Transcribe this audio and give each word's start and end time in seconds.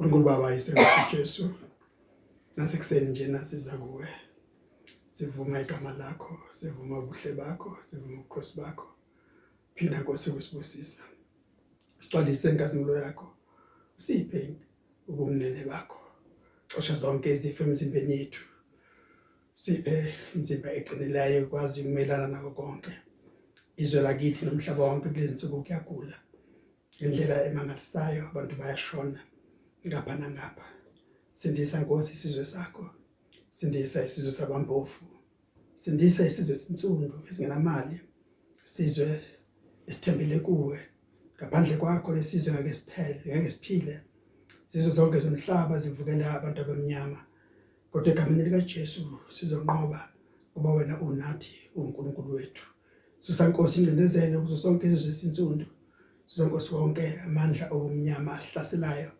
uNkulunkulu 0.00 0.24
Baba 0.24 0.52
yisenkosi 0.52 1.16
Jesu. 1.16 1.50
Nasekuseni 2.56 3.10
nje 3.10 3.26
nasiza 3.28 3.78
kuwe. 3.78 4.08
Sivuma 5.08 5.60
igama 5.60 5.92
lakho 5.92 6.38
sivuma 6.50 6.98
ubuhle 6.98 7.32
bakho 7.32 7.76
sivuma 7.90 8.14
ubukhosi 8.14 8.56
bakho. 8.56 8.86
Phinda 9.74 10.00
Nkosi 10.00 10.30
ukusibusisa. 10.30 11.02
Sixolise 12.00 12.50
inkazimulo 12.50 12.96
yakho. 12.96 13.36
Usiphe 13.98 14.56
ubumnene 15.08 15.64
bakho. 15.64 16.00
Xosha 16.68 16.94
zonke 16.94 17.34
izifo 17.34 17.64
emzimbeni 17.64 18.12
yethu. 18.18 18.44
Siphe 19.54 20.14
imizimba 20.34 20.72
eqinileyo 20.72 21.46
kwazi 21.46 21.80
ukumelana 21.80 22.28
nako 22.28 22.50
konke. 22.50 22.92
Izwe 23.76 24.00
lakithi 24.02 24.44
nomhlaba 24.44 24.84
wonke 24.84 25.08
kulezi 25.08 25.34
nsuku 25.34 25.62
kuyagula. 25.64 26.16
Indlela 27.00 27.44
emangalisayo 27.44 28.28
abantu 28.28 28.56
bayashona. 28.56 29.20
Ngapha 29.86 30.14
nangapha 30.16 30.66
sindisa 31.32 31.80
Nkosi 31.80 32.12
isizwe 32.12 32.44
sakho 32.44 32.90
sindisa 33.50 34.04
isizwe 34.04 34.32
sabampofu 34.32 35.04
sindisa 35.74 36.26
isizwe 36.26 36.56
sinsundu 36.56 37.22
esingenamali 37.28 38.00
sizwe 38.64 39.20
esithembele 39.86 40.38
kuwe. 40.40 40.78
Ngaphandle 41.36 41.76
kwakho 41.76 42.14
lesizwe 42.14 42.52
ngeke 42.52 42.74
siphele 42.74 43.20
ngeke 43.26 43.50
siphile. 43.50 44.00
Sizwe 44.66 44.90
zonke 44.90 45.18
zomhlaba 45.20 45.78
zivukela 45.78 46.34
abantu 46.36 46.60
abamnyama. 46.60 47.20
Kodwa 47.90 48.12
egameni 48.12 48.44
lika 48.44 48.60
Jesu 48.60 49.02
sizonqoba 49.28 50.00
kuba 50.54 50.74
wena 50.74 51.00
unathi 51.00 51.54
uNkulunkulu 51.74 52.34
wethu. 52.34 52.66
Sisankosi 53.18 53.78
incindezelo 53.80 54.40
kuzo 54.42 54.56
sonke 54.56 54.86
izizwe 54.86 55.10
esinsundu 55.10 55.66
sizonkosi 56.26 56.74
wonke 56.74 57.20
amandla 57.26 57.64
obumnyama 57.74 58.30
asihlaselayo 58.38 59.10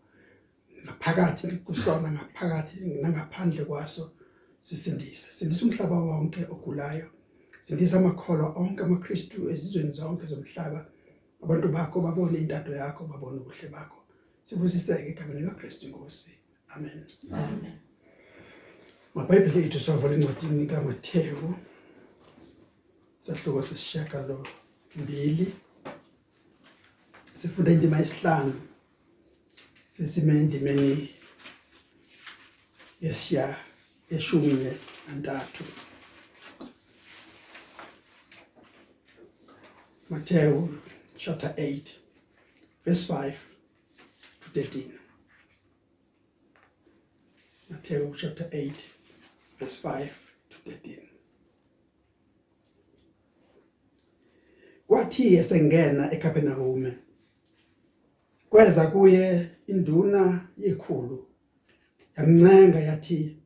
ngaphakathi 0.84 1.46
kusona 1.66 2.08
ngaphakathi 2.12 2.78
nangaphandle 3.02 3.64
kwaso 3.64 4.12
sisindise. 4.60 5.32
Sindisa 5.32 5.64
umhlaba 5.64 5.96
wonke 6.00 6.40
ogulayo. 6.54 7.06
Sindisa 7.60 7.96
amakholwa 7.98 8.54
onke 8.56 8.82
amaKristu 8.82 9.50
ezizweni 9.50 9.92
zonke 9.92 10.26
zomhlaba. 10.26 10.80
Abantu 11.42 11.68
bakho 11.68 12.00
babone 12.00 12.38
intando 12.38 12.72
yakho 12.74 13.04
babone 13.04 13.40
ubuhle 13.40 13.68
bakho. 13.68 13.98
Sibusiseke 14.44 15.08
egameni 15.10 15.40
likaKristu 15.40 15.86
inkosi. 15.86 16.30
Amen. 16.74 17.04
Amen. 17.32 17.78
maBhayibheli 19.14 19.66
ethu 19.66 19.80
savula 19.80 20.14
incwadi 20.14 20.66
kaMathewu 20.70 21.48
sahluko 23.20 23.62
sesishaka 23.62 24.18
lo 24.28 24.46
mbili 24.96 25.46
sifunda 27.34 27.70
indima 27.72 27.98
yesihlanu. 27.98 28.69
Sesime 30.00 30.32
endimeni 30.32 31.08
yeshiya 33.00 33.56
yeshumi 34.10 34.76
nantathu 35.08 35.64
Matthew 40.10 40.68
chapter 41.18 41.54
8 41.56 41.94
verse 42.84 43.12
5 43.12 43.34
to 44.40 44.60
13 44.60 44.92
Matthew 47.68 48.14
chapter 48.16 48.48
8 48.52 48.72
verse 49.58 49.78
5 49.82 50.08
to 50.50 50.70
13 50.70 50.98
Kwathi 54.88 55.34
esengena 55.34 56.12
eKapernaum 56.12 56.92
kweza 58.50 58.86
kuye 58.86 59.48
induna 59.72 60.22
yekhulu. 60.58 61.26
Yamncenga 62.16 62.80
yathi 62.80 63.36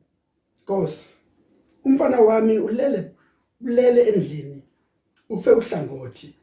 Nkosi 0.63 1.07
umfana 1.85 2.19
wami 2.19 2.59
ulele 2.59 3.11
ulele 3.61 4.01
endlini 4.01 4.61
ufe 5.29 5.51
uhlangothi. 5.51 6.35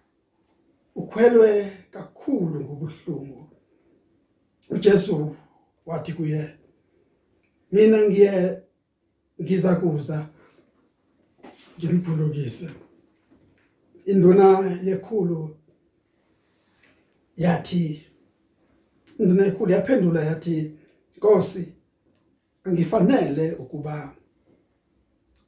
Ukhwelwe 0.94 1.72
kakhulu 1.91 2.60
ngobuhlungu. 2.60 3.48
uJesu 4.71 5.37
wathi 5.87 6.12
kuye 6.12 6.48
mina 7.72 7.98
ngiye 8.09 8.62
ngiza 9.42 9.76
kuza 9.76 10.28
ngimphulukise 11.78 12.71
induna 14.06 14.78
yekhulu 14.84 15.56
yathi 17.37 18.06
induna 19.19 19.45
yekhulu 19.45 19.73
yaphendula 19.73 20.25
yathi 20.25 20.75
Nkosi 21.17 21.73
angifanele 22.65 23.53
ukuba 23.53 24.15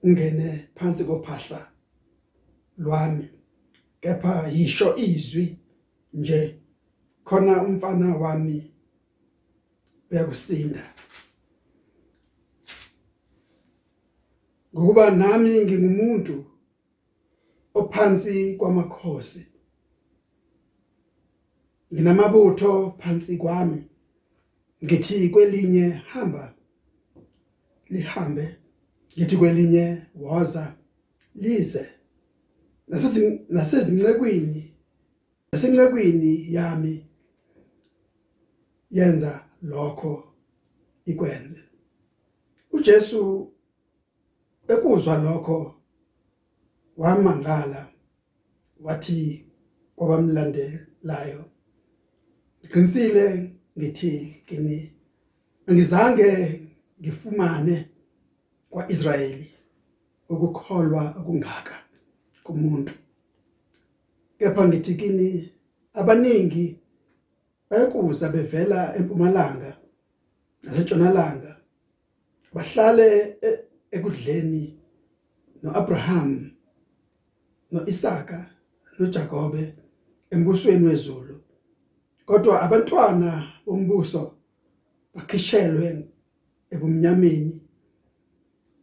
ungene 0.03 0.69
phansi 0.75 1.05
kophahla 1.05 1.61
lwami 2.79 3.29
kepha 4.01 4.49
yisho 4.49 4.97
izwi 4.97 5.57
nje 6.15 6.59
khona 7.25 7.63
umfana 7.63 8.17
wami 8.17 8.73
uyakusinda 10.11 10.85
ngokuba 14.75 15.11
nami 15.11 15.65
ngingumuntu 15.65 16.45
ophansi 17.75 18.57
kwamakhosi 18.59 19.54
nginamabutho 21.95 22.91
phansi 22.99 23.37
kwami. 23.37 23.85
Ngithi 24.85 25.29
kwelinye 25.29 25.89
hamba 25.89 26.55
lihambe. 27.91 28.57
Ngithi 29.19 29.37
kwelinye 29.37 30.03
woza 30.15 30.75
lize. 31.35 31.87
Nasezincekwini 33.49 34.75
nasencekwini 35.53 36.55
yami 36.55 37.07
yenza 38.91 39.45
lokho 39.63 40.35
ikwenze. 41.05 41.61
uJesu 42.73 43.53
ekuzwa 44.69 45.19
lokho 45.19 45.75
wamangala 46.97 47.89
wathi 48.81 49.47
kwabamlandelayo 49.97 51.45
ngiqinisile 52.65 53.51
ngithi 53.79 54.43
kini 54.47 54.93
angizange 55.69 56.61
ngifumane 57.01 57.89
kwaIsrayeli 58.71 59.51
ukukholwa 60.29 61.03
okungaka 61.21 61.77
kumuntu. 62.45 62.93
Kepha 64.39 64.69
ngithi 64.69 64.95
kini 64.95 65.53
abaningi 65.95 66.81
bayakuza 67.71 68.29
bevela 68.29 68.97
empumalanga 68.97 69.71
nasentshonalanga 70.63 71.53
bahlale 72.55 73.09
e- 73.49 73.65
ekudleni 73.97 74.65
noAbraham 75.63 76.51
noIsaka 77.73 78.39
noJakobe 78.99 79.75
embusweni 80.33 80.87
wezulu. 80.87 81.44
Kodwa 82.27 82.63
abantwana 82.65 83.31
bombuso 83.67 84.23
bakhishelwe 85.15 85.87
ebumnyameni 86.75 87.53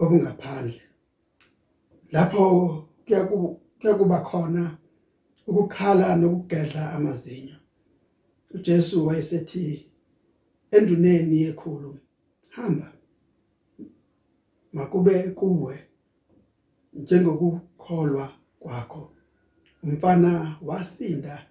obungaphandle. 0.01 0.81
Lapho 2.13 2.43
kuyakuba 3.77 4.17
khona 4.27 4.63
ukukhala 5.49 6.15
nokugedla 6.15 6.83
amazinyo. 6.95 7.57
uJesu 8.53 9.07
wayesethi 9.07 9.85
enduneni 10.71 11.41
yekhulu 11.41 11.99
hamba 12.49 12.93
makube 14.73 15.23
kuwe 15.23 15.79
njengokukholwa 16.93 18.33
kwakho. 18.59 19.11
Umfana 19.83 20.57
wasinda 20.61 21.47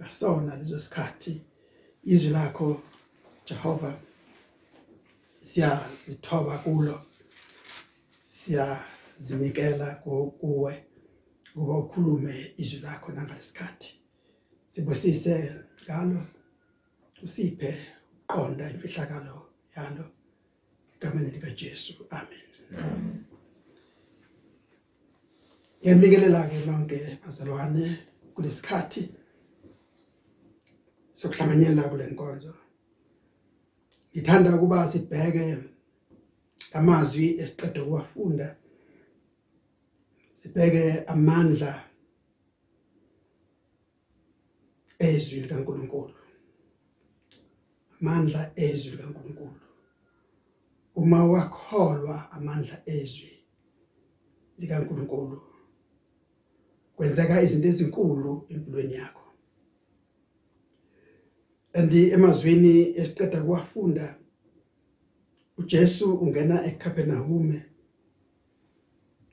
ngasona 0.00 0.56
lezo 0.56 0.80
sikhathi 0.80 1.34
izwi 2.04 2.30
lakho 2.30 2.82
Jehova 3.46 3.90
siyazithoba 5.38 6.58
kulo 6.58 6.96
siyazinikela 8.26 9.94
kuwe 9.94 10.84
ukuba 11.54 11.78
ukhulume 11.78 12.54
izwi 12.56 12.80
lakho 12.80 13.12
nangalesikhathi 13.12 13.90
sibusise 14.68 15.34
ngalo 15.82 16.20
usiphe 17.22 17.70
uqonda 18.22 18.70
imfihlakalo 18.70 19.36
yalo 19.76 20.04
egameni 20.94 21.30
lika 21.30 21.50
Jesu. 21.50 21.92
Amen. 22.10 22.46
Ngiyamikelela 25.80 26.48
ke 26.50 26.58
lonke 26.66 27.18
bazalwane 27.24 27.98
kulesikhathi 28.34 29.02
sokuhlanganyela 31.18 31.82
kule 31.90 32.06
nkonzo. 32.06 32.54
Ngithanda 34.12 34.56
ukuba 34.56 34.86
sibheke 34.86 35.56
amazwi 36.72 37.26
esiqede 37.42 37.80
ukuwafunda 37.80 38.56
sibheke 40.38 41.04
amandla 41.12 41.72
ezwi 44.98 45.40
likaNkuluNkulu. 45.40 46.14
Amandla 48.00 48.40
ezwi 48.56 48.90
likaNkuluNkulu. 48.90 49.60
Uma 50.94 51.24
wakholwa 51.32 52.32
amandla 52.32 52.76
ezwi 52.86 53.32
likaNkuluNkulu 54.58 55.42
kwenzeka 56.96 57.42
izinto 57.42 57.68
ezinkulu 57.68 58.46
empilweni 58.48 58.94
yakho. 58.94 59.25
Andi 61.76 62.10
emazweni 62.10 62.74
esiqeda 63.00 63.40
kuwafunda 63.42 64.14
uJesu 65.58 66.14
ungena 66.14 66.66
eCapernaum 66.66 67.60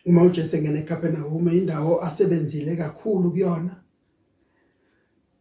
uma 0.05 0.23
uJesu 0.23 0.55
engena 0.55 0.79
eCapernaum 0.79 1.47
indawo 1.49 2.03
asebenzile 2.03 2.75
kakhulu 2.75 3.31
kuyona 3.31 3.75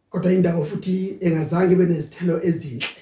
kodwa 0.09 0.33
indawo 0.33 0.65
futhi 0.65 1.17
engazange 1.19 1.75
benezithelo 1.75 2.35
ezinhle. 2.43 3.01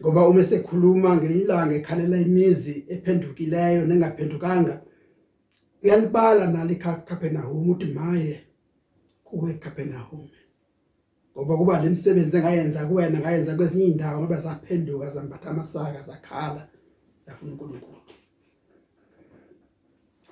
Ngoba 0.00 0.28
uma 0.28 0.40
esekhuluma 0.40 1.16
ngelilanga 1.16 1.74
ekhalela 1.74 2.16
imizi 2.26 2.84
ephendukileyo 2.94 3.86
nengaphendukanga 3.86 4.74
uyalibala 5.82 6.46
nalika 6.46 6.94
Capernaum 7.08 7.70
uthi 7.70 7.86
maye 7.86 8.40
kuwe 9.24 9.54
Capernaum 9.54 10.28
ngoba 11.40 11.56
kuba 11.56 11.80
lemisebenzi 11.82 12.36
engayenza 12.36 12.86
kuwena 12.86 13.18
ngayenza 13.20 13.56
kwezinye 13.56 13.86
indawo 13.86 14.20
ngoba 14.20 14.40
saphenduka 14.40 15.08
zambatha 15.08 15.50
amasaka 15.50 16.00
zakhala 16.00 16.68
yafuna 17.26 17.52
uNkulunkulu. 17.52 18.00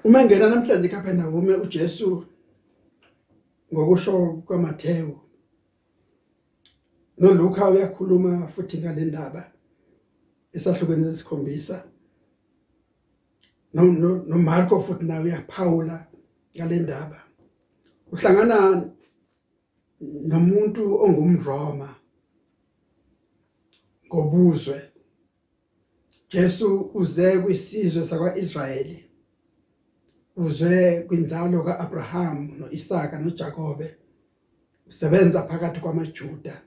Uma 0.04 0.24
ngena 0.24 0.48
namhlanje 0.48 0.86
eCapernaum 0.88 1.48
uJesu 1.64 2.24
ngokusho 3.72 4.42
kwaMathewu 4.46 5.16
noLuka 7.18 7.70
uyakhuluma 7.70 8.48
futhi 8.48 8.78
ngale 8.78 9.04
ndaba 9.04 9.42
esahlukweni 10.52 11.04
sesikhombisa 11.04 11.84
no 13.74 13.82
no 14.28 14.38
Marko 14.38 14.80
futhi 14.80 15.04
nawe 15.04 15.24
uyaphawula 15.24 16.06
ngale 16.56 16.76
ndaba. 16.80 17.20
Uhlangana 18.12 18.88
nomuntu 20.00 20.82
ongumRoma 21.04 21.88
ngobuzwe 24.06 24.78
Jesu 26.30 26.90
uze 26.94 27.38
kwisizwe 27.38 28.04
sakwaIsrayeli 28.04 29.08
uzwe 30.36 31.02
kwinzalo 31.06 31.62
kaAbraham 31.62 32.38
noIsaka 32.58 33.18
noJakobe 33.18 33.88
usebenza 34.88 35.42
phakathi 35.42 35.80
kwamaJuda. 35.80 36.62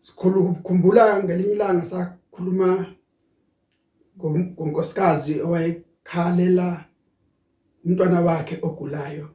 Sikhulu 0.00 0.54
kukhumbula 0.54 1.22
ngelinye 1.22 1.52
ilanga 1.52 1.84
sakhuluma 1.84 2.86
ngonkosikazi 4.18 5.40
owayekhalela 5.46 6.84
umntwana 7.84 8.20
wakhe 8.20 8.58
ogulayo. 8.62 9.28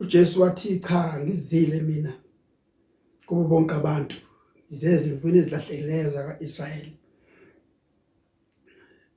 uJesu 0.00 0.42
wathi 0.42 0.78
cha 0.78 1.20
ngizile 1.20 1.80
mina 1.80 2.12
kubo 3.26 3.44
bonke 3.44 3.74
abantu. 3.74 4.16
Izezi 4.70 5.10
imvuni 5.10 5.38
ezilahlekileyo 5.38 6.10
zakaIsrayeli. 6.10 6.96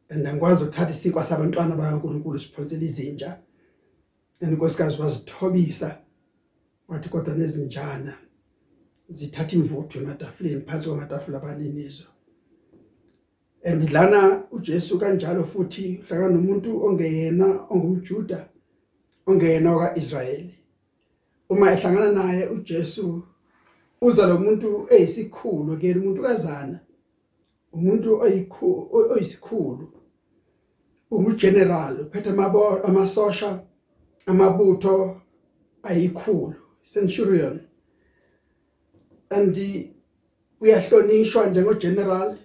Andangikwazi 0.09 0.63
ukuthatha 0.63 0.91
isinkwa 0.91 1.23
sabantwana 1.23 1.75
bakaNkuluNkulu 1.75 2.39
siphonsela 2.39 2.83
izinja. 2.83 3.39
Enkosikazi 4.39 5.01
wazithobisa 5.01 5.97
wathi 6.87 7.09
kodwa 7.09 7.35
nezinjana 7.35 8.13
zithatha 9.09 9.55
imvuthu 9.55 9.99
ematafuleni 9.99 10.61
phansi 10.61 10.87
kwamatafula 10.89 11.37
abaninizo. 11.37 12.07
Andidlana 13.65 14.43
uJesu 14.51 14.99
kanjalo 14.99 15.43
futhi 15.43 15.99
uhlangana 16.01 16.33
nomuntu 16.35 16.85
ongeyena 16.85 17.47
ongumjuda 17.69 18.49
ongeyena 19.25 19.75
okaIsrayeli 19.75 20.62
uma 21.53 21.71
ehlangana 21.73 22.11
naye 22.11 22.43
uJesu 22.55 23.23
uza 24.01 24.27
lo 24.27 24.35
muntu 24.39 24.87
eyisikhulu 24.93 25.77
ke 25.77 25.93
umuntu 25.93 26.21
kazana 26.21 26.77
umuntu 27.73 28.09
oyisikhulu 29.13 29.85
ungugeneral 31.11 31.93
uphethe 32.01 32.29
amasosha 32.87 33.49
amabutho 34.25 35.21
ayikhulu 35.83 36.55
centurion. 36.93 37.59
And 39.29 39.55
uyahlonishwa 40.61 41.45
njengogeneral 41.45 42.37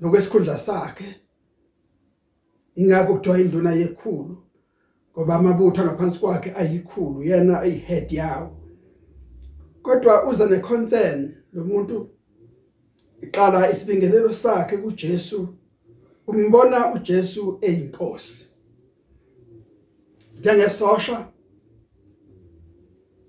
nokwesikhundla 0.00 0.58
sakhe. 0.58 1.04
Ingakho 2.74 3.14
kuthiwa 3.14 3.40
induna 3.40 3.72
yekhulu. 3.72 4.41
Ngoba 5.12 5.34
amabutho 5.34 5.84
ngaphansi 5.84 6.18
kwakhe 6.20 6.52
ayikhulu 6.56 7.22
yena 7.22 7.60
ayihead 7.60 8.12
yawo. 8.12 8.56
Kodwa 9.82 10.26
uza 10.28 10.46
neconcern 10.46 11.34
lo 11.52 11.64
muntu 11.64 12.08
iqala 13.22 13.70
isibingelelo 13.70 14.34
sakhe 14.34 14.76
kuJesu 14.76 15.48
umbona 16.26 16.94
uJesu 16.94 17.58
eyinkosi. 17.60 18.46
Njengesosha 20.38 21.28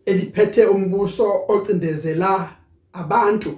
eliphethe 0.05 0.65
umbuso 0.65 1.45
ocindezela 1.47 2.57
abantu 2.93 3.57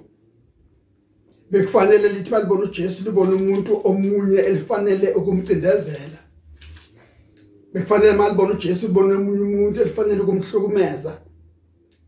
bekufanele 1.51 2.09
lithi 2.09 2.31
balibona 2.31 2.63
uJesu 2.63 3.03
libona 3.03 3.35
umuntu 3.35 3.81
omunye 3.83 4.37
elifanele 4.39 5.13
ukumcindezela. 5.13 6.24
Bekufanele 7.75 8.13
malibona 8.13 8.53
uJesu 8.53 8.87
libona 8.87 9.17
umunye 9.17 9.43
umuntu 9.43 9.81
elifanele 9.81 10.21
ukumhlukumeza. 10.21 11.21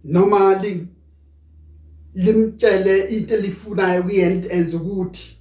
Noma 0.04 0.62
li 0.62 0.88
limtshele 2.14 3.00
into 3.18 3.36
elifunayo 3.36 4.04
kuyena 4.04 4.52
enza 4.52 4.78
ukuthi 4.78 5.38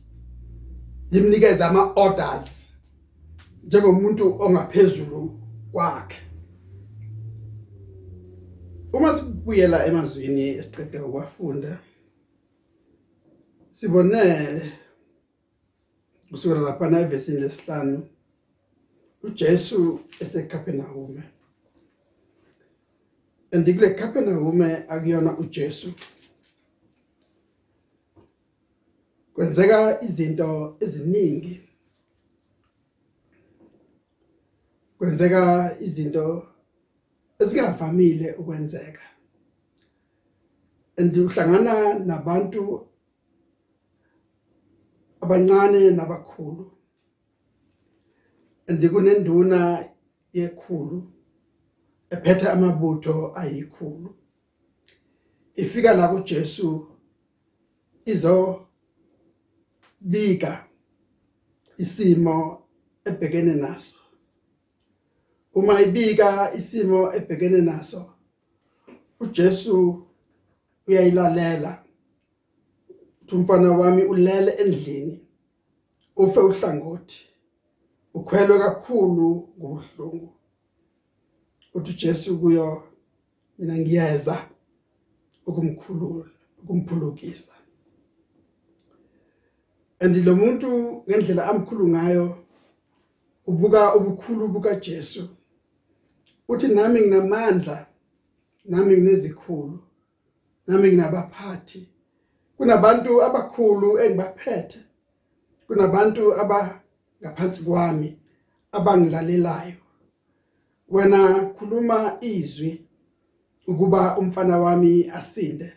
limnikeza 1.11 1.69
ama 1.69 1.93
orders 1.95 2.69
njengomuntu 3.65 4.43
ongaphezulu 4.43 5.41
kwakhe. 5.73 6.17
Uma 8.93 9.13
sibuyela 9.13 9.87
emazwini 9.87 10.49
esiqede 10.49 10.99
ukwafunda 11.01 11.79
sibone 13.71 14.23
kusukela 16.31 16.61
lapha 16.61 16.91
na 16.91 17.01
evesini 17.01 17.41
lesihlanu 17.41 18.03
uJesu 19.23 20.01
eseCapernaum 20.21 21.23
andikule 23.53 23.95
Capernaum 23.95 24.63
akuyona 24.89 25.39
uJesu 25.39 25.93
kwenzeka 29.35 30.03
izinto 30.03 30.77
eziningi 30.81 31.61
kwenzeka 34.99 35.77
izinto 35.81 36.47
ezingavamile 37.39 38.33
ukwenzeka 38.33 39.01
andihlangana 40.97 41.99
nabantu 41.99 42.87
abancane 45.21 45.91
nabakhulu. 45.91 46.76
Andikunenduna 48.67 49.85
yekhulu 50.33 51.03
ephethe 52.11 52.49
amabutho 52.49 53.33
ayikhulu. 53.37 54.15
Ifika 55.57 55.95
la 55.95 56.09
kuJesu 56.09 56.87
izo 58.05 58.67
bika 60.01 60.67
isimo 61.79 62.63
ebhekene 63.05 63.55
naso. 63.55 63.99
Uma 65.55 65.81
ibika 65.83 66.55
isimo 66.55 67.15
ebhekene 67.15 67.61
naso 67.61 68.17
uJesu 69.21 70.07
uyayilalela. 70.87 71.83
Umfana 73.33 73.71
wami 73.71 74.03
ulele 74.03 74.51
endlini 74.53 75.21
ufe 76.17 76.41
uhlangothi. 76.41 77.36
Ukhwelwe 78.17 78.57
kakhulu 78.59 79.29
ngobuhlungu. 79.59 80.29
Uthi 81.75 81.93
Jesu 82.01 82.39
kuyo 82.41 82.83
mina 83.59 83.75
ngiyeza 83.79 84.37
ukumkhulula 85.47 86.31
ukumphulukisa 86.63 87.53
and 90.01 90.17
lo 90.25 90.37
muntu 90.37 91.03
ngendlela 91.09 91.47
amkhulu 91.51 91.89
ngayo 91.89 92.39
ubuka 93.47 93.95
ubukhulu 93.95 94.49
buka 94.49 94.75
Jesu. 94.75 95.29
Uthi 96.49 96.69
nami 96.69 97.01
nginamandla 97.01 97.87
nami 98.65 98.97
nginezikhulu 98.97 99.79
nami 100.67 100.89
nginabaphathi. 100.89 101.89
Kunabantu 102.57 103.23
abakhulu 103.23 103.99
engibaphethe 103.99 104.81
kunabantu 105.67 106.41
aba 106.41 106.81
ngaphansi 107.21 107.63
kwami 107.63 108.19
abangilalelayo. 108.73 109.77
Wena 110.89 111.21
khuluma 111.59 112.19
izwi 112.21 112.87
ukuba 113.67 114.19
umfana 114.19 114.59
wami 114.59 115.11
asinde. 115.11 115.73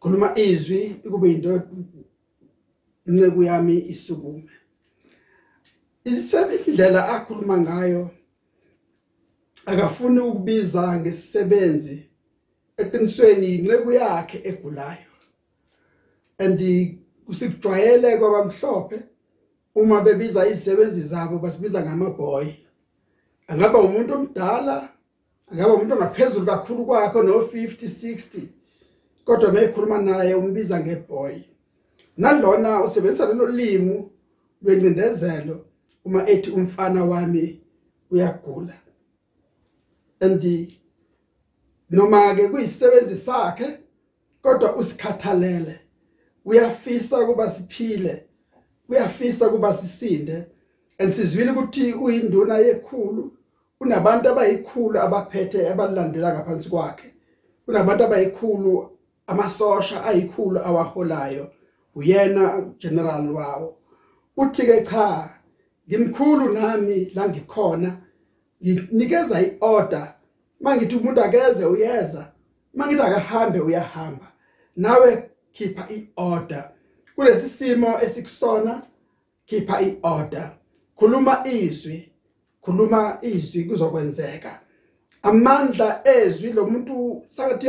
Khuluma 0.00 0.38
izwi 0.38 1.00
ukube 1.04 1.32
into 1.32 1.62
inceku 3.06 3.42
yami 3.42 3.78
isukume. 3.78 4.50
Isebindlela 6.04 7.08
akhuluma 7.08 7.58
ngayo 7.58 8.10
akafuni 9.66 10.20
ukubiza 10.20 11.00
ngesisebenzi 11.00 11.98
eqinisweni 12.76 13.54
inceku 13.54 13.92
yakhe 13.92 14.38
egulayo. 14.44 15.10
Andi 16.38 16.98
kusikujwayele 17.26 18.18
kwabamhlophe 18.18 18.98
uma 19.76 20.00
bebiza 20.00 20.48
izisebenzi 20.48 21.02
zabo 21.02 21.38
basibiza 21.38 21.82
ngamaboy 21.84 22.48
angaba 23.48 23.78
umuntu 23.78 24.10
omdala 24.14 24.88
angaba 25.50 25.74
umuntu 25.74 25.94
ongaphezulu 25.94 26.46
kakhulu 26.46 26.86
kwakho 26.86 27.22
no 27.22 27.32
50 27.32 27.86
60 27.86 28.40
kodwa 29.24 29.52
mayekhuluma 29.52 29.98
naye 29.98 30.34
umbiza 30.34 30.80
ngeboy 30.80 31.36
nalona 32.16 32.84
usebenzisa 32.84 33.26
lelo 33.26 33.46
limi 33.46 33.96
lwencindezelo 34.62 35.64
uma 36.04 36.28
ethi 36.30 36.50
umfana 36.50 37.04
wami 37.04 37.60
uyagula. 38.10 38.74
Andi 40.20 40.78
noma 41.90 42.34
ke 42.34 42.48
kuyisebenzi 42.48 43.16
sakhe 43.16 43.78
kodwa 44.42 44.76
usikhathalele 44.76 45.80
uyafisa 46.44 47.26
kuba 47.26 47.50
siphile. 47.50 48.25
Uyafisa 48.88 49.48
kuba 49.48 49.72
sisinde. 49.72 50.46
Ensizwile 50.98 51.50
ukuthi 51.50 51.92
uyinduna 51.92 52.58
yekhulu 52.58 53.32
unabantu 53.80 54.28
abayikhulu 54.28 55.00
abaphethe 55.00 55.68
abalandela 55.68 56.34
ngaphansi 56.34 56.68
kwakhe. 56.70 57.14
Kunabantu 57.64 58.04
abayikhulu 58.04 58.90
amasosha 59.26 60.04
ayikhulu 60.04 60.58
awaholayo. 60.58 61.50
Uyena 61.94 62.62
general 62.78 63.30
wawo. 63.30 63.76
Uthi 64.36 64.66
ke 64.66 64.82
cha 64.82 65.30
ngimkhulu 65.88 66.52
nami 66.52 67.10
la 67.14 67.28
ngikhona 67.28 67.96
nginikeza 68.62 69.40
iorder. 69.40 70.14
Mangithi 70.60 70.96
umuntu 70.96 71.20
akeze 71.22 71.64
uyeza 71.64 72.32
mangithi 72.74 73.02
akahambe 73.02 73.60
uyahamba 73.60 74.26
nawe 74.76 75.30
khipha 75.52 75.88
iorder. 75.90 76.70
Kulesi 77.16 77.48
simo 77.48 78.00
esikusona 78.00 78.82
khipha 79.46 79.80
iorder. 79.80 80.50
Khuluma 80.96 81.46
izwi 81.46 82.12
khuluma 82.62 83.18
izwi 83.22 83.64
kuzokwenzeka. 83.64 84.60
Amandla 85.22 86.00
ezwi 86.04 86.52
lo 86.52 86.66
muntu 86.66 87.24
sangathi 87.28 87.66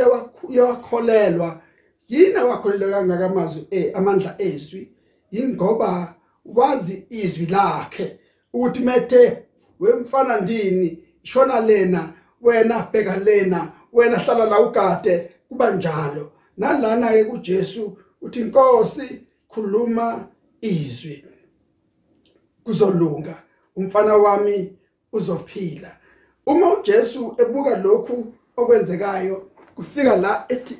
yakholelwa 0.50 1.60
yini 2.08 2.34
awakholelwa 2.36 2.90
kangaka 2.90 3.26
amazwi 3.26 3.66
eh 3.70 3.92
amandla 3.94 4.34
ezwi? 4.38 4.92
Ingoba 5.30 6.14
wazi 6.44 7.06
izwi 7.10 7.46
lakhe 7.46 8.18
ukuthi 8.52 8.80
methe 8.80 9.42
wemfana 9.80 10.40
ndini 10.40 11.04
shona 11.22 11.60
lena 11.60 12.12
wena 12.40 12.88
bheka 12.92 13.16
lena 13.16 13.72
wena 13.92 14.18
hlala 14.18 14.44
la 14.44 14.60
ugade 14.60 15.30
kuba 15.48 15.70
njalo. 15.70 16.32
Nalana 16.56 17.12
ke 17.12 17.24
kuJesu 17.24 17.98
uthi 18.22 18.40
inkosi 18.40 19.27
khuluma 19.48 20.28
izwi. 20.60 21.24
Kuzolunga 22.64 23.42
umfana 23.76 24.16
wami 24.16 24.78
uzophila. 25.12 25.96
Uma 26.46 26.78
uJesu 26.78 27.34
ebuka 27.38 27.76
lokhu 27.76 28.34
okwenzekayo 28.56 29.50
kufika 29.74 30.16
la 30.16 30.44
ethi 30.48 30.78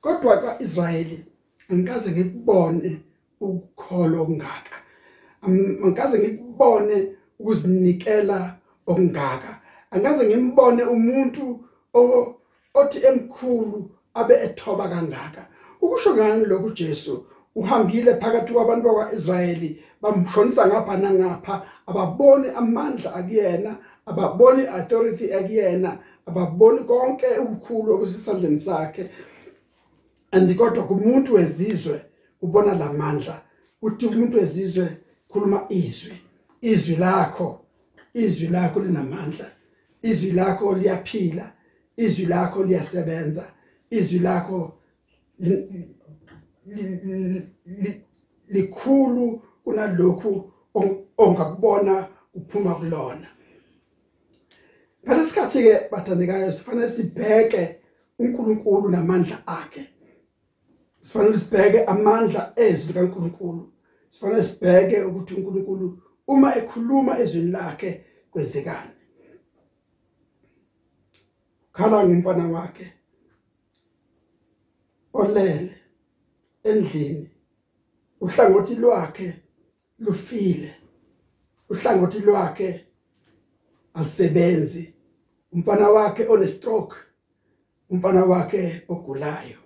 kodwa 0.00 0.40
kaIsrayeli 0.42 1.24
angikaze 1.70 2.10
ngikubone 2.10 3.00
ukukholo 3.40 4.22
okungaka. 4.22 4.76
Angikaze 5.42 6.18
ngikubone 6.18 7.16
ukuzinikela 7.38 8.56
okungaka. 8.86 9.60
Angaze 9.90 10.26
ngimbone 10.26 10.82
umuntu 10.84 11.64
othi 12.74 12.98
emkhulu 13.06 13.90
abe 14.14 14.34
ethoba 14.34 14.88
kangaka. 14.88 15.48
Ukusho 15.80 16.14
ngani 16.14 16.44
lokhu 16.44 16.70
Jesu? 16.70 17.26
Uhambile 17.56 18.14
phakathi 18.20 18.52
kwabantu 18.52 18.84
bakwaIsrayeli 18.88 19.82
bamshonisa 20.02 20.66
ngapha 20.66 20.96
nangapha 20.96 21.62
ababoni 21.86 22.48
amandla 22.48 23.14
akuyena 23.14 23.76
ababoni 24.06 24.62
authority 24.66 25.34
akuyena 25.34 25.98
ababoni 26.26 26.78
konke 26.84 27.26
ukukhulu 27.38 27.94
okusesandleni 27.94 28.58
sakhe. 28.58 29.10
Andikodwa 30.30 30.86
kumuntu 30.86 31.34
wezizwe 31.34 32.02
ubona 32.42 32.74
lamandla 32.74 33.42
uthi 33.82 34.06
umuntu 34.06 34.36
wezizwe 34.36 34.88
khuluma 35.28 35.66
izwi. 35.68 36.16
Izwi 36.60 36.96
lakho 36.96 37.60
izwi 38.14 38.46
lakho 38.46 38.80
linamandla. 38.80 39.46
Izwi 40.02 40.30
lakho 40.30 40.74
liyaphila. 40.74 41.52
Izwi 41.96 42.26
lakho 42.26 42.64
liyasebenza. 42.64 43.44
Izwi 43.90 44.18
lakho 44.18 44.72
likhulu 48.48 49.42
kunalokhu 49.64 50.52
ongakubona 51.18 52.08
uphuma 52.34 52.74
kulona. 52.74 53.28
Ngalesikhathi 55.04 55.62
ke 55.62 55.88
bathandekayo 55.90 56.52
sifanele 56.52 56.88
sibheke 56.88 57.80
uNkulunkulu 58.18 58.88
namandla 58.88 59.46
akhe. 59.46 59.88
Sifanele 61.02 61.38
sibheke 61.38 61.84
amandla 61.84 62.52
ezwi 62.56 62.92
kaNkulunkulu. 62.94 63.72
Sifanele 64.10 64.42
sibheke 64.42 65.02
ukuthi 65.02 65.34
uNkulunkulu 65.34 66.02
uma 66.26 66.54
ekhuluma 66.56 67.18
ezwini 67.18 67.50
lakhe 67.50 68.04
kwenzekani 68.30 68.96
khala 71.76 72.06
ngumfana 72.06 72.48
wakhe 72.48 72.92
olele. 75.12 75.85
Endlini. 76.70 77.30
Uhlangothi 78.20 78.74
lwakhe 78.74 79.42
lufile. 79.98 80.74
Uhlangothi 81.70 82.18
lwakhe 82.18 82.86
alisebenzi 83.94 84.94
umfana 85.52 85.88
wakhe 85.90 86.28
one 86.28 86.48
stroke 86.48 86.96
umfana 87.90 88.24
wakhe 88.24 88.82
ogulayo. 88.88 89.58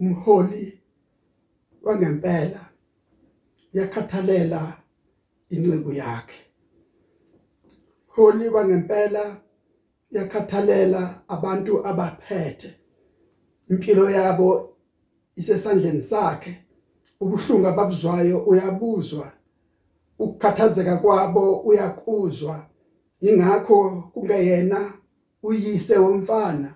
Umholi 0.00 0.80
wangempela 1.82 2.70
yakhathalela 3.72 4.82
inceku 5.50 5.92
yakhe. 5.92 6.40
Holi 8.06 8.48
wangempela 8.48 9.40
yakhathalela 10.10 11.28
abantu 11.28 11.86
abaphethe. 11.86 12.83
Impilo 13.70 14.10
yabo 14.10 14.76
isesandleni 15.36 16.02
sakhe 16.02 16.64
ubuhlungu 17.20 17.66
ababuzwayo 17.66 18.38
uyabuzwa 18.44 19.32
ukukhathazeka 20.18 20.96
kwabo 20.96 21.56
uyakuzwa. 21.60 22.66
Ingakho 23.20 24.10
kungeyena 24.12 24.92
uyise 25.42 25.98
womfana 25.98 26.74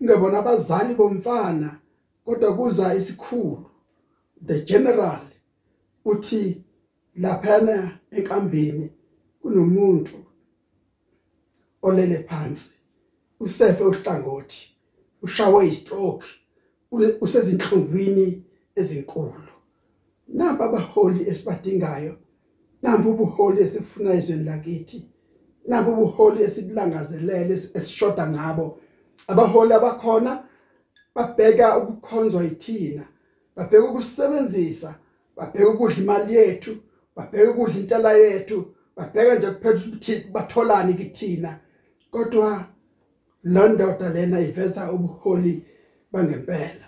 ungebona 0.00 0.38
abazali 0.38 0.94
bomfana 0.94 1.78
kodwa 2.24 2.56
kuza 2.56 2.94
isikhulu. 2.94 3.66
The 4.46 4.60
general 4.60 5.20
uthi 6.04 6.64
laphana 7.16 7.98
enkambeni 8.10 8.92
kunomuntu 9.42 10.16
olele 11.82 12.18
phansi 12.18 12.74
usefe 13.40 13.84
uhlangothi. 13.84 14.75
Ushawe 15.22 15.68
istroke 15.68 16.26
usezinhlungwini 17.20 18.42
ezinkulu. 18.76 19.52
Napa 20.28 20.64
abaholi 20.64 21.28
esibadingayo 21.30 22.16
nambu 22.82 23.10
ubuholi 23.10 23.60
esifuna 23.62 24.14
izweni 24.14 24.44
lakithi 24.44 25.08
nambu 25.68 25.92
ubuholi 25.92 26.42
esibulangazelele 26.42 27.54
esishoda 27.54 28.26
ngabo. 28.26 28.78
Abaholi 29.26 29.72
abakhona 29.72 30.44
babheka 31.14 31.78
ukukhonzwa 31.78 32.42
yithina 32.44 33.04
babheka 33.56 33.84
ukusebenzisa 33.84 34.94
babheka 35.36 35.68
ukudla 35.68 35.96
imali 35.96 36.34
yethu 36.34 36.76
babheka 37.16 37.50
ukudla 37.50 37.74
intela 37.80 38.12
yethu 38.12 38.74
babheka 38.96 39.34
nje 39.34 39.46
kuphela 39.50 39.80
ukuthi 39.86 40.24
batholani 40.32 40.94
kithina. 40.94 41.58
Kodwa 42.10 42.64
londoda 43.46 44.08
lena 44.08 44.40
iveza 44.40 44.92
ubuholi 44.92 45.66
bangempela. 46.12 46.86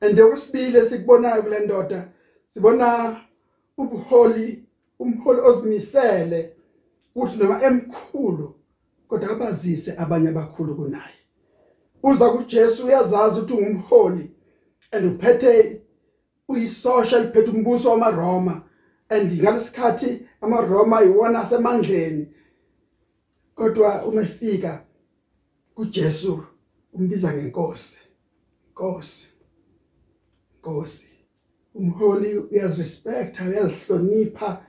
Ande 0.00 0.22
okwesibili 0.22 0.86
sikubonayo 0.86 1.42
kule 1.42 1.60
ndoda 1.60 2.08
sibona 2.48 3.20
ubuholi 3.76 4.64
umholi 4.98 5.40
ozimisele 5.40 6.52
uthi 7.14 7.36
noma 7.38 7.62
emkhulu 7.62 8.54
kodwa 9.08 9.30
abazise 9.30 9.94
abanye 9.98 10.28
abakhulu 10.28 10.76
kunaye. 10.76 11.18
Uza 12.02 12.30
kuJesu 12.30 12.86
uyazazi 12.86 13.40
ukuthi 13.40 13.52
ungumholi 13.52 14.30
and 14.92 15.06
uphethe 15.06 15.82
uyisosha 16.48 17.20
liphethe 17.20 17.50
umbuso 17.50 17.90
wamaRoma. 17.90 18.62
And 19.08 19.32
ngalesikhathi 19.32 20.26
amaRoma 20.40 21.02
iwona 21.02 21.40
asemandleni. 21.40 22.34
Kodwa 23.54 24.04
uma 24.04 24.22
efika 24.22 24.84
kuJesu 25.78 26.44
umbiza 26.92 27.32
ngenkosi 27.32 27.98
Nkosi 28.70 29.26
Nkosi. 30.58 31.06
Umholi 31.74 32.38
uyazirespect 32.38 33.40
uyazihlonipha 33.40 34.62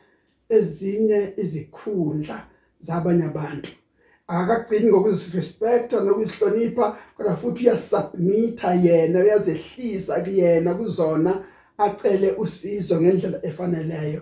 ezinye 0.50 1.34
izikhundla 1.38 2.38
zabanye 2.80 3.24
abantu. 3.24 3.70
Akakagcini 4.28 4.89
ngokuzirespecta 4.89 6.00
nokuzihlonipha 6.00 6.98
kodwa 7.16 7.36
futhi 7.36 7.63
uyasubmita 7.63 8.74
yena 8.74 9.20
uyazehlisa 9.20 10.22
kuyena 10.24 10.74
kuzona 10.74 11.32
acele 11.78 12.32
usizo 12.32 13.01
ngendlela 13.01 13.39
efaneleyo. 13.50 14.22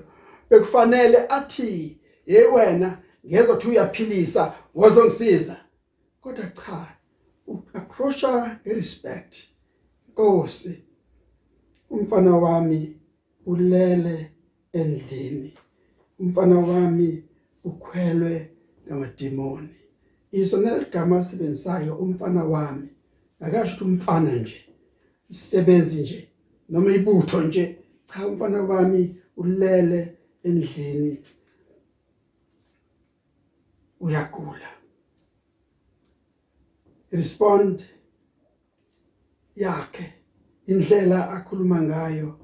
Bekufanele 0.49 1.17
athi 1.37 1.97
hey 2.25 2.45
wena 2.53 2.89
ngezwe 3.25 3.53
ukuthi 3.53 3.67
uyaphilisa 3.67 4.53
wozongisiza 4.75 5.66
kodwa 6.27 6.47
cha 6.47 6.97
approacha 7.73 8.59
ngerespect. 8.65 9.47
Nkosi 10.09 10.83
umfana 11.89 12.37
wami 12.37 12.99
ulele 13.45 14.31
endlini. 14.73 15.53
Umfana 16.19 16.59
wami 16.59 17.23
ukhwelwe 17.63 18.51
ngamadimoni. 18.87 19.75
Isona 20.31 20.77
ligama 20.77 21.23
sibenzayo 21.23 21.95
umfana 21.95 22.43
wami. 22.43 22.89
Akasho 23.39 23.75
ukuthi 23.75 23.83
umfana 23.83 24.31
nje 24.31 24.65
isebenzi 25.29 26.01
nje 26.01 26.29
noma 26.69 26.91
ibutho 26.91 27.41
nje. 27.41 27.77
Cha 28.07 28.27
umfana 28.27 28.61
wami 28.61 29.15
ulele 29.37 30.17
endlini. 30.43 31.19
Uyagula. 33.99 34.76
Respond 37.11 37.83
yakhe 39.55 40.13
indlela 40.67 41.29
akhuluma 41.29 41.81
ngayo 41.81 42.39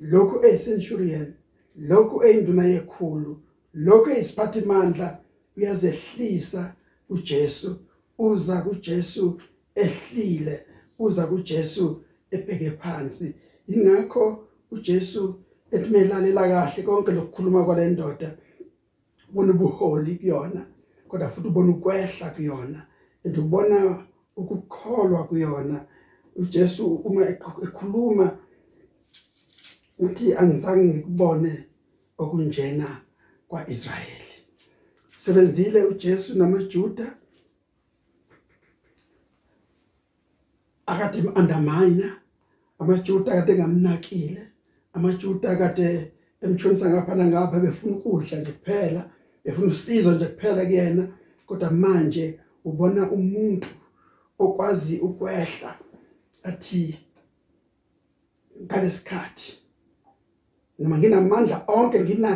lokhu 0.00 0.46
eyicenurion 0.46 1.34
lokhu 1.76 2.24
eyinduna 2.24 2.64
yekhulu 2.64 3.32
lokhu 3.74 4.10
eyisiphathimandla 4.10 5.18
uyazehlisa 5.56 6.74
uJesu 7.08 7.76
uza 8.18 8.62
kuJesu 8.62 9.40
ehlile 9.74 10.66
uza 10.98 11.26
kuJesu 11.26 12.02
ebheke 12.30 12.70
phansi. 12.70 13.34
Ingakho 13.68 14.46
uJesu 14.70 15.34
etimelalela 15.70 16.48
kahle 16.48 16.82
konke 16.82 17.12
lokukhuluma 17.12 17.64
kwalendoda 17.64 18.36
ubona 19.30 19.52
ubuholi 19.52 20.14
kuyona 20.16 20.66
kodwa 21.08 21.28
futhi 21.28 21.48
ubona 21.48 21.70
ukwehla 21.72 22.30
kuyona. 22.30 22.86
Andubona 23.26 24.06
ukukholwa 24.36 25.24
kuyona. 25.28 25.86
uJesu 26.36 26.86
uma 26.94 27.28
ekhuluma 27.28 28.38
uthi 29.98 30.36
angizange 30.36 30.84
ngikubone 30.84 31.52
okunjena 32.18 32.88
kwaIsrayeli. 33.48 34.34
Sebenzile 35.18 35.84
uJesu 35.84 36.38
namaJuda 36.38 37.16
akade 40.86 41.18
undermine 41.40 42.12
amaJuda 42.78 43.32
kade 43.32 43.54
ngamnakile 43.54 44.42
amaJuda 44.92 45.56
kade 45.56 46.12
emtshonisa 46.40 46.90
ngapha 46.90 47.14
nangapha 47.14 47.60
befuna 47.60 47.96
ukudla 47.96 48.38
nje 48.38 48.52
kuphela 48.52 49.10
befuna 49.44 49.66
usizo 49.66 50.12
nje 50.12 50.26
kuphela 50.26 50.66
kuyena 50.66 51.08
kodwa 51.46 51.70
manje 51.70 52.40
ubona 52.68 53.02
umuntu 53.16 53.68
okwazi 54.44 54.94
ukwehla 55.06 55.70
athi 56.48 56.82
ngalesikhathi 58.64 59.50
noma 60.78 60.98
nginamandla 60.98 61.56
onke 61.76 61.98
ngina 62.00 62.32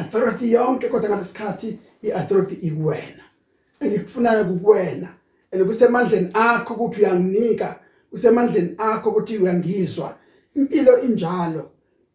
authority 0.00 0.46
yonke 0.52 0.86
kodwa 0.88 1.08
ngalesikhathi 1.10 1.68
iauthority 2.06 2.54
ikuwena 2.68 3.24
engikufunayo 3.82 4.44
kukuwena 4.50 5.08
ekusemandleni 5.52 6.28
akho 6.34 6.74
ukuthi 6.74 7.00
uyanginika 7.00 7.68
kusemandleni 8.10 8.74
akho 8.78 9.10
ukuthi 9.10 9.38
uyangizwa. 9.38 10.08
Impilo 10.54 11.02
injalo 11.02 11.70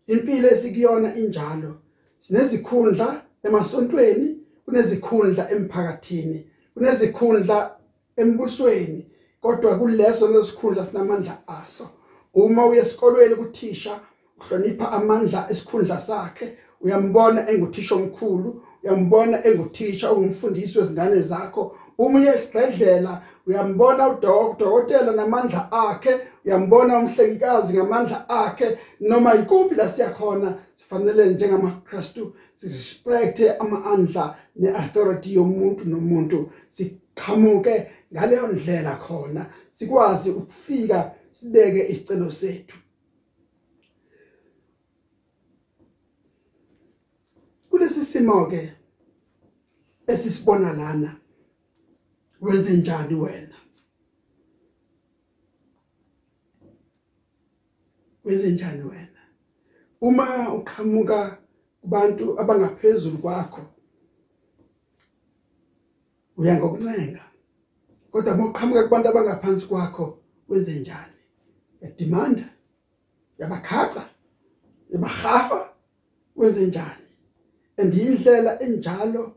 impilo 0.07 0.47
esikuyona 0.49 1.15
injalo. 1.15 1.71
Sinezikhundla 2.19 3.21
emasontweni 3.43 4.37
kunezikhundla 4.65 5.51
emphakathini. 5.51 6.47
Kunezikhundla 6.77 7.75
embusweni 8.17 9.05
kodwa 9.41 9.75
kuleso 9.79 10.27
lesikhundla 10.27 10.85
sinamandla 10.85 11.37
aso. 11.47 11.89
Uma 12.33 12.65
uye 12.65 12.81
esikolweni 12.81 13.35
kuthisha 13.35 13.99
uhlonipha 14.39 14.91
amandla 14.91 15.47
esikhundla 15.49 15.99
sakhe 15.99 16.57
uyambona 16.81 17.49
enguthisha 17.49 17.95
omkhulu 17.95 18.61
uyambona 18.83 19.45
enguthisha 19.47 20.11
ungumfundisi 20.11 20.79
wezingane 20.79 21.21
zakho. 21.21 21.75
Umunye 21.97 22.27
esibhedlela 22.27 23.21
uyambona 23.47 24.09
udokotela 24.09 25.11
namandla 25.11 25.71
akhe 25.71 26.19
uyambona 26.47 26.99
umhlengikazi 26.99 27.73
ngamandla 27.73 28.29
akhe 28.29 28.77
noma 28.99 29.35
ikuphi 29.35 29.75
la 29.75 29.89
siyakhona 29.89 30.57
sifanele 30.75 31.29
njengamaKristu 31.29 32.35
sirespect 32.53 33.39
amandla 33.59 34.35
neauthority 34.55 35.33
yomuntu 35.33 35.85
nomuntu 35.89 36.51
siqhamuke 36.69 37.91
ngaleyo 38.13 38.47
ndlela 38.47 38.95
khona 38.95 39.45
sikwazi 39.71 40.29
ukufika 40.29 41.11
sibeke 41.31 41.87
isicelo 41.91 42.31
sethu. 42.31 42.77
Kulesi 47.69 48.05
simo 48.05 48.45
ke 48.45 48.71
esisibona 50.07 50.73
lana 50.73 51.15
wenze 52.41 52.73
njani 52.73 53.15
wena? 53.15 53.56
Wenze 58.27 58.51
njani 58.51 58.83
wena 58.83 59.21
uma 60.01 60.53
uqhamuka 60.53 61.37
kubantu 61.81 62.39
abangaphezulu 62.41 63.17
kwakho 63.17 63.61
uya 66.37 66.55
ngokuncenga. 66.55 67.21
Kodwa 68.11 68.33
uma 68.33 68.49
uqhamuka 68.49 68.83
kubantu 68.83 69.09
abangaphansi 69.09 69.65
kwakho 69.65 70.17
wenze 70.49 70.79
njani 70.79 71.19
yadimanda 71.81 72.49
yabakhaca 73.39 74.03
yabahafa 74.89 75.69
wenze 76.35 76.67
njani 76.67 77.07
andiyindlela 77.77 78.61
enjalo 78.61 79.35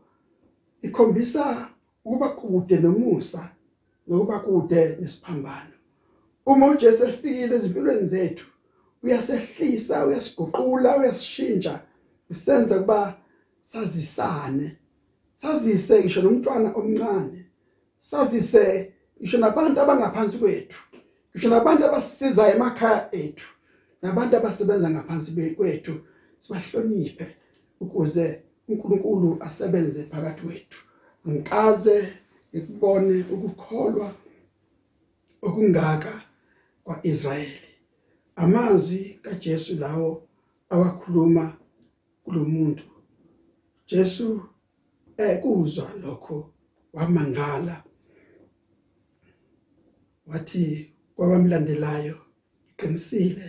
ikhombisa 0.81 1.69
ukuba 2.05 2.29
kude 2.29 2.77
nomusa 2.77 3.49
nokuba 4.07 4.39
kude 4.39 4.95
nesiphambano. 4.99 5.75
Uma 6.45 6.67
uJesu 6.67 7.03
efikile 7.03 7.55
ezimpilweni 7.55 8.07
zethu 8.07 8.50
uyasehlisa 9.03 10.05
uyasiguqula 10.05 10.97
uyasishintsha 10.97 11.79
usenza 12.29 12.79
kuba 12.79 13.17
sazisane. 13.61 14.77
Sazise 15.33 15.99
ngisho 15.99 16.21
nomntwana 16.21 16.73
omncane. 16.75 17.45
Sazise 17.99 18.93
ngisho 19.19 19.37
nabantu 19.37 19.81
abangaphansi 19.81 20.37
kwethu. 20.37 20.79
Ngisho 21.31 21.49
nabantu 21.49 21.85
abasisizayo 21.85 22.55
emakhaya 22.55 23.15
ethu. 23.15 23.47
Nabantu 24.01 24.37
abasebenza 24.37 24.89
ngaphansi 24.89 25.55
kwethu. 25.57 25.93
Sibahloniphe 26.37 27.27
ukuze 27.79 28.41
uNkulunkulu 28.67 29.37
asebenze 29.39 30.03
phakathi 30.03 30.41
kwethu. 30.41 30.79
Ngikaze 31.27 32.13
ikubone 32.53 33.25
ukukholwa 33.33 34.13
okungaka 35.41 36.21
kwaIsrayeli. 36.83 37.70
Amazwi 38.41 39.19
kaJesu 39.21 39.75
lawo 39.75 40.27
awakhuluma 40.69 41.57
kulomuntu. 42.23 42.83
Jesu 43.87 44.41
ekuzwa 45.17 45.93
lokho 46.03 46.53
wamangala. 46.93 47.83
Wathi 50.27 50.93
kwabamlandelayo 51.15 52.17
qinisile 52.77 53.47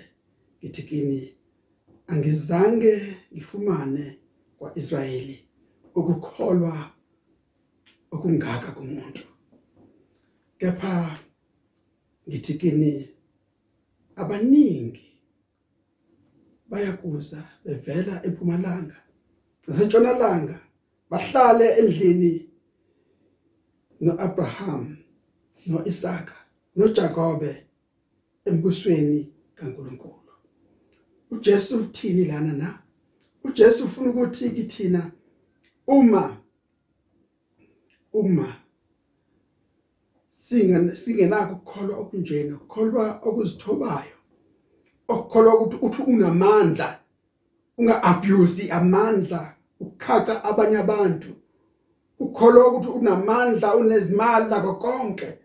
ngithi 0.59 0.83
kini 0.83 1.35
angizange 2.07 3.17
ngifumane 3.33 4.19
kwaIsrayeli 4.59 5.49
ukukholwa 5.95 6.91
okungaka 8.11 8.73
kumuntu. 8.73 9.23
Kepha 10.59 11.19
ngithi 12.29 12.55
kini 12.55 13.12
abaningi 14.17 15.07
bayakuza 16.71 17.43
bevela 17.65 18.15
empumalanga 18.27 18.97
nasentshonalanga 19.67 20.57
bahlale 21.11 21.67
endlini 21.81 22.33
noAbraham 24.01 24.97
noIsaka 25.67 26.35
noJakobe 26.77 27.67
embusweni 28.45 29.33
kaNkuluNkulu. 29.55 30.33
uJesu 31.31 31.79
uthini 31.79 32.25
lana 32.25 32.53
na? 32.53 32.79
uJesu 33.45 33.85
ufuna 33.85 34.11
ukuthi 34.11 34.51
kithina 34.51 35.13
uma 35.87 36.37
uma 38.13 38.62
singenakho 40.33 41.55
ukukholwa 41.55 41.97
okunjena 42.03 42.55
ukukholwa 42.57 43.21
okuzithobayo. 43.29 44.17
Okukholwa 45.09 45.61
ukuthi 45.61 45.77
uthi 45.87 46.03
unamandla 46.03 46.89
unga 47.79 48.03
abuse 48.03 48.71
amandla 48.71 49.55
ukukhatha 49.81 50.45
abanye 50.45 50.77
abantu. 50.79 51.31
Ukholwa 52.19 52.69
ukuthi 52.69 52.89
unamandla 52.89 53.77
unezimali 53.77 54.47
nako 54.51 54.75
konke 54.75 55.39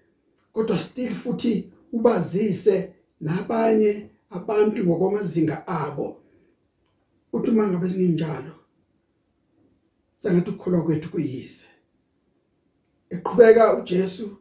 kodwa 0.53 0.79
still 0.79 1.13
futhi 1.13 1.71
ubazise 1.93 2.93
nabanye 3.21 4.09
abantu 4.29 4.83
ngokwamazinga 4.85 5.67
abo. 5.67 6.17
Uthi 7.33 7.51
mangabe 7.51 7.89
singinjalo 7.89 8.53
sengathi 10.15 10.49
ukukholwa 10.49 10.83
kwethu 10.83 11.09
kuyize 11.09 11.65
eqhubeka 13.09 13.77
uJesu 13.77 14.37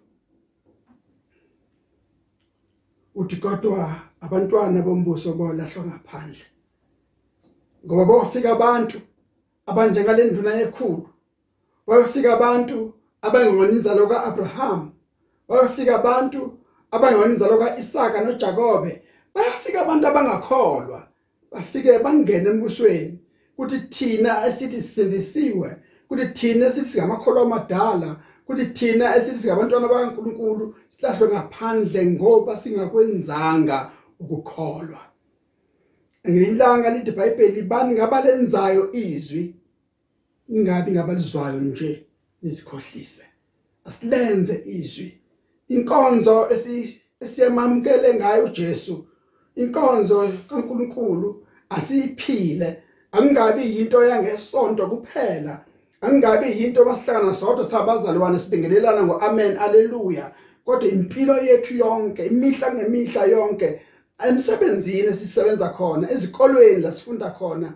uthi 3.16 3.36
kodwa 3.36 3.94
abantwana 4.20 4.82
bombuso 4.82 5.32
bolahlwa 5.32 5.84
ngaphandle. 5.84 6.44
Ngoba 7.86 8.04
bofika 8.04 8.52
abantu 8.52 9.00
abanjengalenduna 9.66 10.54
yekhulu. 10.54 11.08
Bayofika 11.86 12.34
abantu 12.34 12.94
abangona 13.22 13.72
inzalo 13.72 14.06
kaAbraham 14.06 14.92
bayofika 15.48 15.94
abantu 15.94 16.58
abangona 16.90 17.32
inzalo 17.32 17.58
kaIsaka 17.58 18.20
noJakobe. 18.20 19.02
Bayafika 19.34 19.80
abantu 19.82 20.06
abangakholwa. 20.08 21.08
Bafike 21.52 21.98
bangene 21.98 22.48
embusweni. 22.50 23.18
Kuthi 23.56 23.78
thina 23.88 24.46
esithi 24.46 24.80
sisindisiwe 24.80 25.76
kuthi 26.08 26.26
thina 26.28 26.66
esithi 26.66 26.90
singamakholwa 26.90 27.42
amadala 27.42 28.16
kuthi 28.46 28.66
thina 28.66 29.16
esithi 29.16 29.40
singabantwana 29.40 29.88
bakaNkuluNkulu 29.88 30.74
silahlwe 30.88 31.28
ngaphandle 31.28 32.06
ngoba 32.06 32.56
singakwenzanga 32.56 33.90
ukukholwa. 34.20 35.00
Ngilanga 36.28 36.90
lithi 36.90 37.10
iBhayibheli 37.10 37.62
bani 37.62 37.94
ngabalenzayo 37.94 38.92
izwi? 38.92 39.54
Ingabi 40.48 40.90
ngabalizwayo 40.92 41.60
nje 41.60 42.06
nisikhohlise 42.42 43.24
asilenze 43.84 44.62
izwi. 44.66 45.18
Inkonzo 45.68 46.48
esiyamamkele 47.20 48.14
ngayo 48.14 48.44
uJesu 48.44 49.06
inkonzo 49.56 50.32
kaNkuluNkulu 50.48 51.46
asiyiphile. 51.68 52.82
Akungabi 53.12 53.62
into 53.62 54.04
yangesonto 54.04 54.86
kuphela. 54.90 55.64
Angabe 56.00 56.50
into 56.50 56.84
masihlangana 56.84 57.34
sodwa 57.34 57.64
sabazalwane 57.64 58.38
sibingelelana 58.38 59.02
ngoamen 59.02 59.56
haleluya 59.56 60.32
kodwa 60.64 60.88
impilo 60.88 61.38
yethu 61.38 61.74
yonke 61.74 62.26
imihla 62.26 62.74
ngemihla 62.74 63.24
yonke 63.24 63.80
emsebenzini 64.28 65.12
sisebenza 65.12 65.68
khona 65.68 66.10
ezikolweni 66.10 66.82
la 66.82 66.92
sifunda 66.92 67.30
khona 67.30 67.72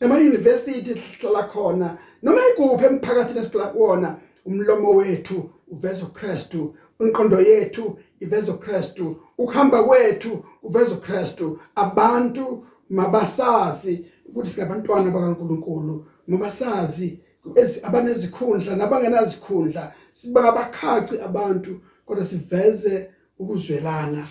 ema 0.00 0.16
university 0.16 0.94
sihlala 0.94 1.42
khona 1.42 1.98
noma 2.22 2.40
ikuphi 2.52 2.84
emphakathini 2.86 3.40
esihlala 3.40 3.70
kuona 3.70 4.16
umlomo 4.46 4.90
wethu 4.90 5.50
uveza 5.68 6.04
uKristu 6.04 6.74
inqondo 7.00 7.40
yethu 7.40 7.98
iveza 8.20 8.52
uKristu 8.52 9.16
ukuhamba 9.38 9.82
kwethu 9.82 10.44
uveza 10.62 10.94
uKristu. 10.94 11.58
Abantu 11.74 12.66
mabasazi 12.90 14.06
ukuthi 14.26 14.50
singabantwana 14.50 15.10
bakaNkuluNkulu 15.10 16.06
mabasazi 16.28 17.20
abanezikhundla 17.82 18.76
nabangenazikhundla 18.76 19.92
sibangabakhaci 20.12 21.20
abantu 21.20 21.80
kodwa 22.06 22.24
siveze 22.24 23.10
ukuzwelana. 23.38 24.26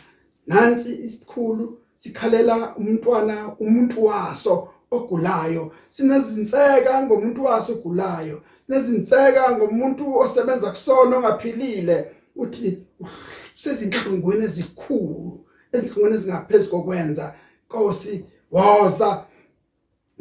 Nansi 0.48 0.94
isikhulu 1.06 1.78
sikhalela 1.96 2.76
umntwana 2.76 3.56
umuntu 3.60 4.06
waso 4.06 4.68
ogulayo. 4.92 5.72
Sinezinseka 5.90 7.04
ngomuntu 7.04 7.44
waso 7.44 7.74
ogulayo. 7.74 8.42
Sinezinseka 8.66 9.52
ngomuntu 9.52 10.18
osebenza 10.18 10.70
kusona 10.70 11.18
ongaphilile. 11.18 12.12
Uthi 12.36 12.84
sezinhlungwini 13.56 14.44
ezikhulu 14.46 15.46
ezinhlungwini 15.72 16.16
ezingaphezulu 16.16 16.72
kokwenza. 16.72 17.34
Nkosi 17.66 18.26
woza 18.52 19.26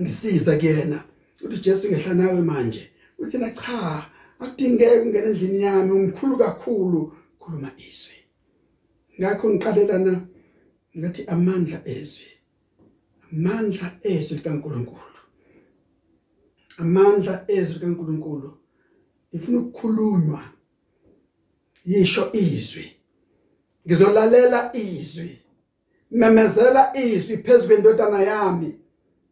ngisiza 0.01 0.57
kuyena. 0.57 1.05
Uthi 1.43 1.59
Jesu 1.59 1.89
ngehla 1.89 2.15
nawe 2.15 2.41
manje. 2.41 2.91
Uthi 3.19 3.39
na 3.39 3.51
cha 3.51 4.11
akudingeke 4.39 5.01
ungena 5.01 5.27
endlini 5.27 5.61
yami 5.63 5.93
umkhulu 5.93 6.39
kakhulu. 6.39 7.13
Khuluma 7.41 7.71
izwi. 7.77 8.17
Ngakho 9.19 9.49
ngiqalelana 9.51 10.27
ngathi 10.99 11.23
amandla 11.27 11.79
ezwi. 11.85 12.31
Amandla 13.33 13.87
ezwi 14.03 14.37
likaNkuluNkulu. 14.37 15.19
Amandla 16.79 17.45
ezwi 17.49 17.75
likaNkuluNkulu. 17.75 18.59
Ifuna 19.33 19.59
ukukhulunywa. 19.59 20.43
Yisho 21.85 22.33
izwi. 22.33 22.93
Ngizolalela 23.87 24.77
izwi. 24.77 25.39
Memezela 26.11 26.97
izwi 26.97 27.37
phezulu 27.39 27.67
kwendodana 27.67 28.23
yami. 28.23 28.82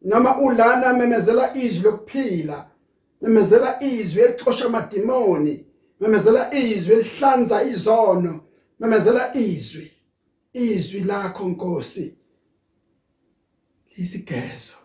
Noma 0.02 0.38
ulana 0.38 0.92
memezela 0.92 1.56
izwi 1.56 1.82
lokuphila 1.82 2.70
memezela 3.20 3.82
izwi 3.82 4.20
elixosha 4.22 4.64
amadimoni 4.66 5.64
memezela 6.00 6.54
izwi 6.54 6.92
elihlanza 6.94 7.62
izono 7.62 8.40
memezela 8.78 9.36
izwi 9.36 9.92
izwi 10.52 11.00
lakho 11.00 11.48
Nkosi 11.48 12.14
lisigezo 13.96 14.76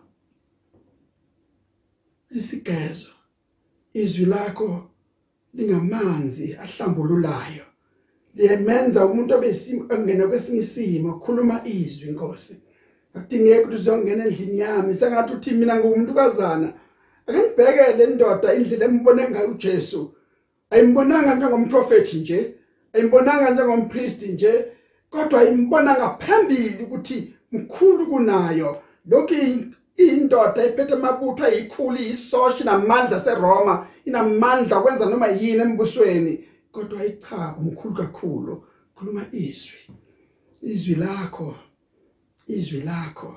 lisigezo 2.30 3.10
izwi 3.94 4.24
lakho 4.24 4.90
lingamanzi 5.54 6.56
ahlambululayo. 6.56 7.64
Liyemenza 8.34 9.06
umuntu 9.06 9.34
abesingena 9.34 10.28
kwesinye 10.28 10.60
isimo 10.60 11.18
khuluma 11.20 11.56
izwi 11.64 12.10
Nkosi. 12.10 12.54
Akudingeki 13.16 13.60
ukuthi 13.60 13.76
uzongena 13.76 14.24
endlini 14.24 14.58
yami 14.58 14.94
sengathi 14.94 15.32
uthi 15.32 15.50
mina 15.50 15.76
ngumuntu 15.76 16.14
kazana 16.14 16.72
ake 17.26 17.38
nibheke 17.38 17.96
le 17.96 18.06
ndoda 18.06 18.54
indlela 18.54 18.84
embone 18.84 19.30
ngayo 19.30 19.50
uJesu. 19.50 20.12
Ayimbonanga 20.70 21.34
njengomprofeti 21.34 22.16
nje 22.16 22.54
ayimbonanga 22.92 23.50
njengompriest 23.50 24.22
nje 24.22 24.52
kodwa 25.10 25.40
ayimbona 25.40 25.94
ngaphambili 25.94 26.82
ukuthi 26.82 27.34
mkhulu 27.52 28.06
kunayo. 28.06 28.82
Lokhu 29.10 29.34
indoda 29.96 30.66
iphethe 30.66 30.94
amabutho 30.94 31.44
ayikhulu 31.44 31.96
isoshi 31.96 32.64
namandla 32.64 33.20
seRoma 33.20 33.86
inamandla 34.04 34.80
kwenza 34.80 35.06
noma 35.06 35.26
yini 35.26 35.60
embusweni. 35.60 36.44
Kodwa 36.72 37.00
ayicha 37.00 37.54
umkhulu 37.58 37.94
kakhulu. 37.94 38.64
Khuluma 38.94 39.22
izwi 39.32 39.78
izwi 40.62 40.94
lakho. 40.94 41.54
Izwi 42.46 42.80
lakho. 42.80 43.36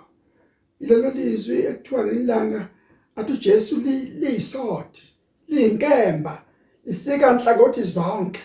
Ilelo 0.80 1.10
lizwi 1.10 1.60
ekuthiwa 1.66 2.06
ngilanga 2.06 2.68
athi 3.16 3.34
uJesu 3.34 3.76
liyisodi 4.20 5.04
liyinkemba 5.48 6.42
lisika 6.86 7.32
inhlangothi 7.32 7.84
zonke 7.84 8.42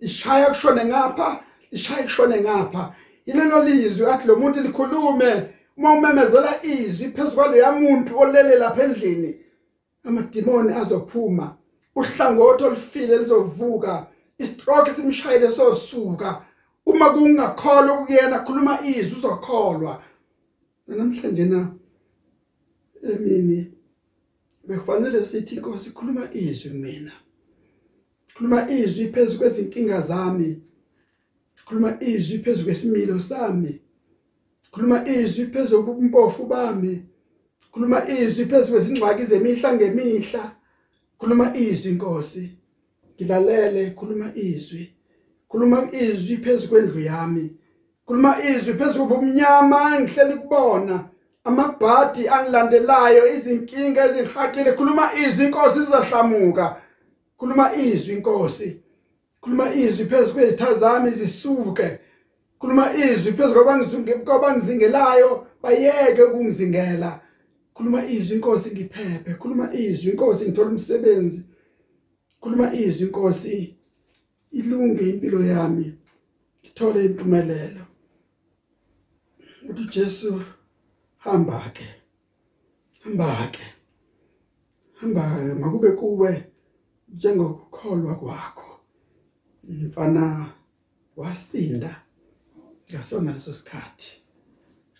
lishaya 0.00 0.46
kushone 0.46 0.84
ngapha 0.84 1.44
lishaya 1.72 2.02
kushone 2.02 2.40
ngapha. 2.40 2.94
Ilelo 3.26 3.64
lizwi 3.64 4.06
athi 4.06 4.28
lo 4.28 4.36
muntu 4.36 4.60
likhulume 4.60 5.32
uma 5.76 5.92
umemezela 5.92 6.62
izwi 6.62 7.08
phezulu 7.08 7.52
leya 7.52 7.72
muntu 7.72 8.18
olele 8.18 8.56
lapha 8.58 8.84
endlini 8.84 9.30
amadimoni 10.04 10.72
azophuma 10.72 11.56
uhlangothi 11.96 12.64
olufile 12.64 13.18
lizovuka 13.18 14.06
istroke 14.38 14.90
simshayile 14.90 15.52
sosuka 15.52 16.42
uma 16.86 17.10
kungakholwa 17.10 18.06
kuyena 18.06 18.38
khuluma 18.38 18.80
izwi 18.86 19.18
uzokholwa. 19.18 20.02
Namhlanje 20.88 21.44
na 21.44 21.74
emini 23.02 23.72
bekufanele 24.66 25.26
sithi 25.26 25.54
inkosi 25.56 25.90
khuluma 25.90 26.28
izwi 26.34 26.70
mina. 26.70 27.12
Khuluma 28.34 28.70
izwi 28.70 29.08
phezulu 29.12 29.38
kwezinkinga 29.38 30.00
zami. 30.00 30.62
Khuluma 31.64 32.00
izwi 32.00 32.38
phezulu 32.38 32.64
kwesimilo 32.64 33.20
sami. 33.20 33.80
Khuluma 34.70 35.08
izwi 35.08 35.46
phezulu 35.46 35.84
kubumpofu 35.84 36.46
bami. 36.46 37.02
Khuluma 37.72 38.08
izwi 38.08 38.46
phezulu 38.46 38.78
kwezingxaki 38.78 39.24
zemihla 39.24 39.74
ngemihla. 39.74 40.56
Khuluma 41.18 41.56
izwi 41.56 41.92
inkosi 41.92 42.50
ngilalele 43.14 43.90
khuluma 43.90 44.32
izwi. 44.34 44.95
Khuluma 45.48 45.88
izwi 45.92 46.36
phezulu 46.36 46.68
kwendlu 46.68 47.00
yami. 47.00 47.56
Khuluma 48.06 48.42
izwi 48.42 48.74
phezulu 48.74 49.08
kobumnyama 49.08 49.96
engihleli 49.96 50.34
kubona. 50.34 51.08
Amabhadi 51.44 52.28
angilandelayo 52.28 53.22
izinkinga 53.34 54.04
ezingihaqile 54.06 54.72
khuluma 54.72 55.14
izwi 55.14 55.44
inkosi 55.46 55.78
izahlamuka 55.78 56.76
khuluma 57.38 57.74
izwi 57.74 58.14
inkosi. 58.14 58.80
Khuluma 59.40 59.74
izwi 59.74 60.04
phezulu 60.04 60.34
kwezitha 60.34 60.74
zami 60.74 61.10
zisuke. 61.10 61.98
Khuluma 62.58 62.94
izwi 62.94 63.32
phezulu 63.32 63.64
kwabangizingelayo 64.24 65.46
bayeke 65.62 66.22
ukungizingela. 66.22 67.20
Khuluma 67.74 68.06
izwi 68.06 68.36
inkosi 68.36 68.70
ngiphephe. 68.70 69.34
Khuluma 69.34 69.74
izwi 69.74 70.10
inkosi 70.10 70.44
ngithola 70.44 70.70
umsebenzi. 70.70 71.44
Khuluma 72.40 72.74
izwi 72.74 73.06
inkosi 73.06 73.75
ilunge 74.58 75.10
impilo 75.10 75.40
yami 75.52 75.86
ngithole 76.60 77.04
impumelelo. 77.04 77.84
Uthi 79.68 79.84
Jesu 79.94 80.42
hamba 81.18 81.70
ke 81.74 81.86
hamba 83.02 83.48
ke 83.52 83.64
hamba 85.00 85.24
makube 85.54 85.90
kuwe 85.90 86.44
njengokukholwa 87.08 88.14
kwakho. 88.14 88.80
Mfana 89.64 90.52
wasinda 91.16 92.02
ngasona 92.90 93.32
leso 93.32 93.52
sikhathi. 93.52 94.22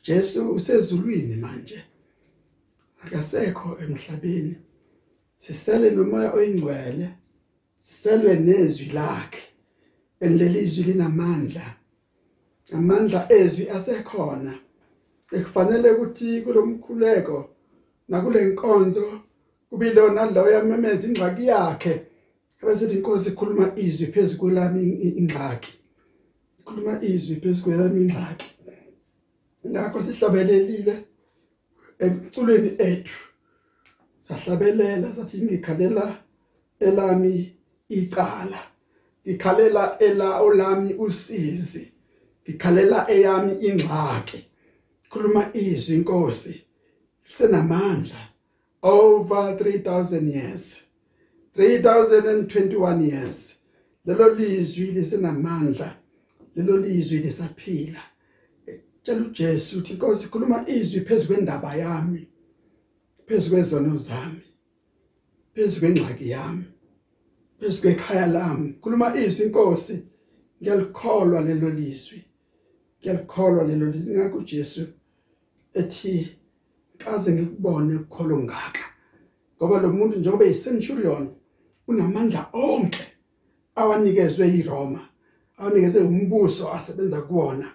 Jesu 0.03 0.51
usezulwini 0.51 1.37
manje? 1.37 1.85
Akasekho 3.03 3.79
emhlabeni. 3.81 4.57
Sisele 5.39 5.91
nomoya 5.91 6.33
oyingcwele 6.33 7.15
siselwe 7.83 8.37
nezwi 8.37 8.87
lakhe. 8.87 9.46
Enlelizwi 10.21 10.85
linamandla. 10.85 11.67
Amandla 12.73 13.27
ezwi 13.33 13.71
asekhona. 13.71 14.55
Ekufanele 15.33 15.91
ukuthi 15.91 16.41
kulomkhuleko 16.41 17.51
nakule 18.09 18.45
nkonzo 18.47 19.21
kubile 19.71 20.11
naloyo 20.11 20.53
yamemeza 20.57 21.07
ingxaki 21.09 21.47
yakhe 21.47 21.95
ebese 22.63 22.87
inkosi 22.93 23.29
ikhuluma 23.31 23.73
izwi 23.77 24.07
phezulu 24.07 24.39
kwelami 24.41 24.83
ingxaki. 25.21 25.73
Ikhuluma 26.61 27.03
izwi 27.03 27.37
phezulu 27.37 27.65
kwelami 27.65 28.01
ingxaki. 28.01 28.49
Ngakho 29.67 30.03
sihlabelelile 30.03 30.95
emculweni 31.99 32.71
ethu. 32.79 33.19
Sahlabelela 34.21 35.13
sathi 35.13 35.43
ngikhalela 35.43 36.07
elami 36.81 37.53
icala. 37.89 38.76
Ngikhalela 39.27 39.99
ela 40.01 40.41
olami 40.41 40.95
usizi. 40.95 41.93
Ngikhalela 42.45 43.11
eyami 43.11 43.53
ingxaki. 43.69 44.47
Khuluma 45.11 45.51
izwi 45.55 45.97
inkosi 45.97 46.65
senamandla 47.29 48.21
over 48.83 49.57
3000 49.57 50.29
years. 50.29 50.83
3021 51.57 53.01
years. 53.01 53.57
Lelo 54.07 54.35
lizwi 54.35 54.87
lisenamandla. 54.87 55.97
Lelo 56.57 56.77
lizwi 56.77 57.19
lisaphila. 57.19 58.01
Tshela 59.03 59.21
uJesu 59.21 59.79
uthi 59.79 59.93
inkosi 59.93 60.29
khuluma 60.29 60.69
izwi 60.69 61.01
phezulu 61.01 61.35
kwendaba 61.35 61.75
yami 61.75 62.29
phezulu 63.27 63.55
kwezono 63.55 63.97
zami 63.97 64.43
phezulu 65.55 65.81
kwengxaki 65.81 66.31
yami. 66.31 66.65
Phezulu 67.59 67.83
kwekhaya 67.83 68.27
lami 68.27 68.73
khuluma 68.81 69.17
izwi 69.17 69.47
inkosi. 69.47 69.97
Ngiyalikholwa 70.61 71.41
lelo 71.41 71.71
lizwi. 71.71 72.25
Ngiyalikholwa 73.01 73.65
lelo 73.65 73.87
lizwi. 73.87 74.15
Ngakho 74.15 74.39
uJesu 74.39 74.87
ethi 75.75 76.37
kaze 76.99 77.33
ngikubone 77.33 77.95
ukukholo 77.97 78.39
ngaka 78.43 78.85
ngoba 79.57 79.81
lo 79.81 79.89
muntu 79.93 80.19
njengoba 80.19 80.45
eyicenturion 80.45 81.25
unamandla 81.89 82.49
onke 82.53 83.05
awanikezwe 83.75 84.45
yiRoma 84.55 85.01
awanikezwe 85.59 86.03
umbuso 86.03 86.73
asebenza 86.73 87.21
kuwona. 87.23 87.67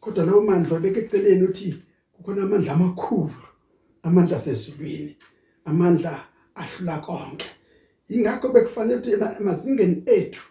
Kodwa 0.00 0.24
lawo 0.24 0.42
mandla 0.42 0.80
beke 0.80 1.00
eceleni 1.00 1.44
uthi 1.44 1.70
kukhona 2.12 2.42
amandla 2.42 2.72
amakhulu 2.72 3.42
amandla 4.02 4.36
asezulwini 4.36 5.16
amandla 5.64 6.12
ahlula 6.54 6.98
konke. 6.98 7.46
Ingakho 8.14 8.48
bekufanele 8.48 8.96
ukuthi 8.96 9.12
emazingeni 9.40 10.02
ethu 10.06 10.44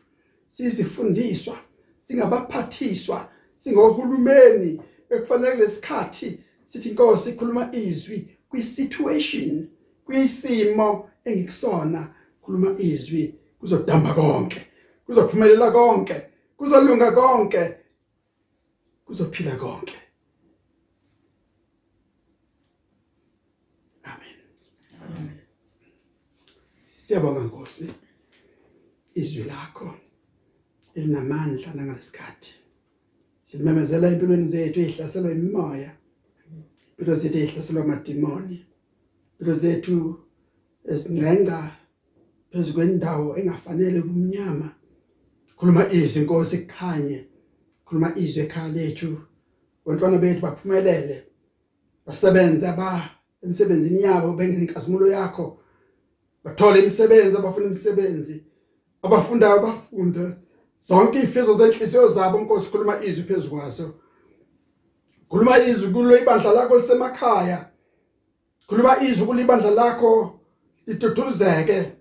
sizifundiswa 0.48 1.56
singabaphathiswa 2.00 3.30
singohulumeni. 3.56 4.82
Ekufanele 5.10 5.56
lesikhathi 5.56 6.40
sithi 6.64 6.90
inkosi 6.90 7.30
ikhuluma 7.30 7.70
izwi 7.76 8.38
kwi-situation 8.50 9.68
kwisimo 10.06 11.10
engikusona 11.26 12.02
khuluma 12.42 12.76
izwi 12.80 13.36
kuzodamba 13.60 14.14
konke 14.14 14.62
kuzophumelela 15.06 15.72
konke 15.72 16.16
kuzolunga 16.58 17.12
konke 17.12 17.76
kuzophila 19.06 19.56
konke 19.56 19.98
amen 24.04 24.38
amen 25.02 25.40
siyabonga 27.12 27.42
Nkosi. 27.44 27.88
Izwi 29.16 29.44
lakho 29.44 29.94
elinamandla 30.96 31.74
nangalesikhathi. 31.74 32.54
Simemezela 33.46 34.08
empilweni 34.12 34.48
zethu 34.48 34.80
ezihlaselwa 34.80 35.32
imimoya 35.32 35.92
impilo 36.90 37.16
zethu 37.16 37.38
ezihlaselwa 37.38 37.84
amadimoni 37.84 38.58
impilo 39.32 39.54
zethu 39.62 39.96
esincenga 40.92 41.58
phezulu 42.50 42.76
kwendawo 42.76 43.28
engafanele 43.40 44.02
kumnyama. 44.02 44.68
Khuluma 45.58 45.84
izwi 45.94 46.22
inkosi 46.22 46.58
kukhanye 46.58 47.20
khuluma 47.86 48.10
izwi 48.24 48.44
ekhaya 48.44 48.72
lethu. 48.78 49.12
Bantwana 49.86 50.18
bethu 50.18 50.42
baphumelele 50.42 51.18
basebenze 52.06 52.68
aba 52.68 52.90
emsebenzini 53.44 54.02
yabo 54.02 54.34
bengene 54.38 54.64
inkazimulo 54.66 55.08
yakho. 55.08 55.61
Bathole 56.44 56.80
imisebenzi 56.80 57.38
abafuna 57.38 57.66
imisebenzi. 57.66 58.44
Abafundayo 59.04 59.62
bafunde 59.62 60.36
zonke 60.78 61.20
ifiso 61.20 61.54
zenhliziyo 61.54 62.08
zabo 62.08 62.40
inkosi 62.40 62.70
khuluma 62.70 63.04
izwi 63.04 63.24
phezulu 63.24 63.62
kwaso 63.62 63.94
khuluma 65.32 65.60
izwi 65.60 65.94
kulo 65.94 66.18
ibandla 66.18 66.54
lakho 66.54 66.78
lisemakhaya. 66.78 67.66
Khuluma 68.68 69.04
izwi 69.04 69.26
kulo 69.26 69.42
ibandla 69.42 69.72
lakho 69.72 70.40
liduduzeke 70.88 71.92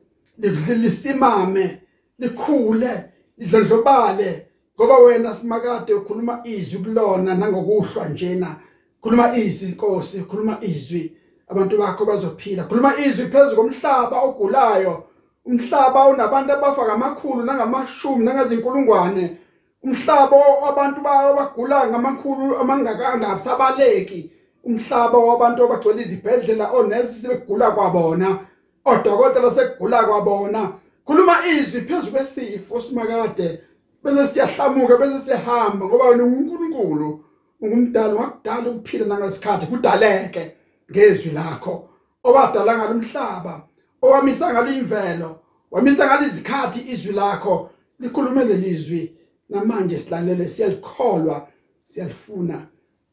lisimame 0.83 1.81
likhule 2.19 3.05
lidlondlobale. 3.39 4.47
Ngoba 4.77 4.99
wena 4.99 5.35
simakade 5.35 5.95
ukhuluma 5.95 6.41
izwi 6.45 6.79
kulona 6.85 7.35
nangokuhlwa 7.35 8.09
njena. 8.09 8.57
Khuluma 9.03 9.37
izwi 9.37 9.69
inkosi 9.69 10.21
khuluma 10.21 10.59
izwi. 10.63 11.17
Abantu 11.51 11.79
bakho 11.79 12.05
bazophila. 12.05 12.65
Khuluma 12.65 12.97
izwi 12.97 13.27
phezulu 13.27 13.57
komhlaba 13.57 14.23
ogulayo. 14.23 15.05
Umhlaba 15.47 16.07
unabantu 16.07 16.53
abafa 16.53 16.85
ngamakhulu 16.85 17.43
nangamashumi 17.43 18.25
nangazinkulungwane. 18.25 19.37
Umhlaba 19.85 20.37
wabantu 20.37 21.01
bawo 21.01 21.35
bagula 21.35 21.89
ngamakhulu 21.89 22.57
amangakasabaleki 22.57 24.31
umhlaba 24.65 25.19
wabantu 25.19 25.65
abagcwele 25.65 26.03
izibhedlela 26.03 26.71
onesi 26.73 27.23
sebegula 27.23 27.71
kwabona 27.71 28.39
odokotela 28.85 29.51
sekugula 29.51 30.05
kwabona. 30.05 30.73
Khuluma 31.07 31.35
izwi 31.47 31.81
phezulu 31.81 32.13
kwesifo 32.13 32.81
simakade. 32.81 33.61
Bese 34.05 34.27
siyahlamuka 34.27 34.97
bese 34.97 35.19
sihamba 35.19 35.87
ngoba 35.87 36.05
wena 36.05 36.25
uNkulunkulu 36.25 37.25
ungumdali 37.61 38.15
wakudala 38.15 38.71
ukuphila 38.71 39.07
nangesikhathi 39.07 39.67
kudaleke. 39.67 40.60
Ngezwi 40.91 41.31
lakho 41.33 41.89
owadala 42.25 42.79
ngalomhlaba 42.79 43.69
owamisa 44.03 44.53
ngalo 44.53 44.73
imvelo 44.73 45.41
wamisa 45.71 46.07
ngalizikhathi 46.07 46.93
izwi 46.93 47.13
lakho 47.13 47.71
likhulume 48.01 48.45
lelizwi 48.45 49.17
namanje 49.49 49.99
silalele 49.99 50.49
siyalikholwa 50.49 51.49
siyalifuna. 51.85 52.67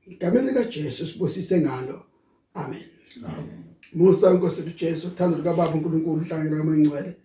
Igameni 0.08 0.48
lika 0.48 0.64
Jesu 0.64 1.08
sibusise 1.08 1.62
ngalo. 1.62 2.04
Amen. 2.54 2.84
Musa 3.94 4.32
inkosi 4.32 4.62
uJesu 4.62 5.08
uthando 5.08 5.38
lika 5.38 5.54
Baba 5.54 5.74
uNkulunkulu 5.74 6.22
uhlangene 6.22 6.58
kamangcwele 6.58 7.16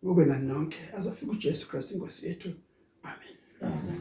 kube 0.00 0.24
nani 0.24 0.48
nonke 0.48 0.78
azafika 0.96 1.32
uJesu 1.32 1.68
Christ 1.68 1.92
inkosi 1.92 2.26
yethu. 2.26 2.50
Amen. 3.02 3.36
Amen. 3.62 4.00